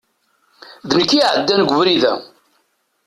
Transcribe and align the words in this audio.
D 0.89 0.91
nekk 0.99 1.11
i 1.13 1.19
iɛeddan 1.21 1.61
g 1.67 1.69
ubrid-a. 1.75 2.13